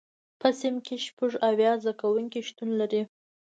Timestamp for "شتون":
2.49-2.69